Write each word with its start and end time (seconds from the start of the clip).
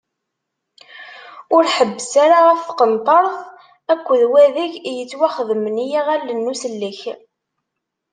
Ur 1.55 1.63
ḥebbes 1.75 2.11
ara 2.23 2.37
ɣef 2.47 2.61
tqenṭert, 2.63 3.33
akked 3.93 4.21
wadeg 4.31 4.73
yettwaxedmen 4.97 5.81
i 5.83 5.85
yiɣallen 5.91 6.39
n 6.45 6.51
usellek. 6.51 7.01